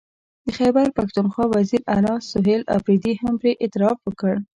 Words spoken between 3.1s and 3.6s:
هم پرې